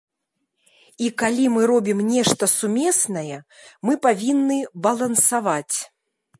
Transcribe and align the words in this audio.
І 1.07 1.11
калі 1.21 1.45
мы 1.57 1.61
робім 1.73 1.99
нешта 2.13 2.49
сумеснае, 2.55 3.37
мы 3.89 3.93
павінны 4.09 4.59
балансаваць. 4.89 5.77